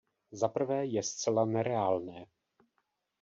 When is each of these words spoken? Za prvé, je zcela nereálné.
Za 0.31 0.47
prvé, 0.47 0.85
je 0.85 1.03
zcela 1.03 1.45
nereálné. 1.45 2.25